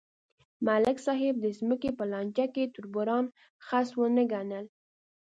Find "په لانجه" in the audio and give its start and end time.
1.97-2.45